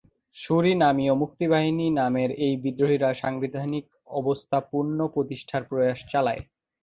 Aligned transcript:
সুরিনামীয় 0.35 1.13
মুক্তিবাহিনী 1.21 1.85
নামের 1.99 2.29
এই 2.45 2.53
বিদ্রোহীরা 2.63 3.09
সাংবিধানিক 3.21 3.85
অবস্থা 4.19 4.57
পুনঃপ্রতিষ্ঠার 4.69 5.63
প্রয়াস 5.69 5.99
চালায়। 6.11 6.41